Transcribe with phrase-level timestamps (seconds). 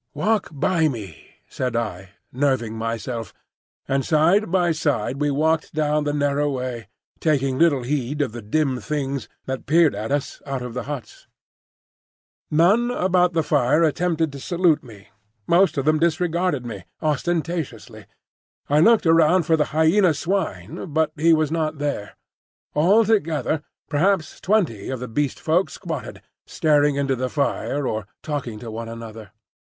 [0.15, 3.35] "Walk by me," said I, nerving myself;
[3.87, 6.87] and side by side we walked down the narrow way,
[7.19, 11.27] taking little heed of the dim Things that peered at us out of the huts.
[12.49, 15.09] None about the fire attempted to salute me.
[15.45, 18.07] Most of them disregarded me, ostentatiously.
[18.71, 22.17] I looked round for the Hyena swine, but he was not there.
[22.73, 28.71] Altogether, perhaps twenty of the Beast Folk squatted, staring into the fire or talking to
[28.71, 29.29] one another.